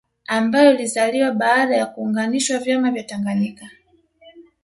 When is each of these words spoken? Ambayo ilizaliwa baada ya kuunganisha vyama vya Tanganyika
Ambayo 0.27 0.71
ilizaliwa 0.73 1.31
baada 1.31 1.75
ya 1.77 1.85
kuunganisha 1.85 2.59
vyama 2.59 2.91
vya 2.91 3.03
Tanganyika 3.03 3.69